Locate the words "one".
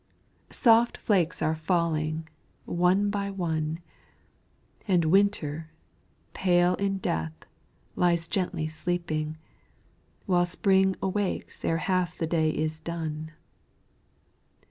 2.65-3.11, 3.29-3.77